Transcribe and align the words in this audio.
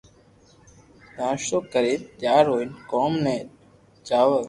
ناݾتو 1.15 1.57
ڪرين 1.73 1.99
تيار 2.19 2.45
ھوئين 2.51 2.69
ڪوم 2.91 3.11
تي 3.25 3.35
جاوُث 4.07 4.39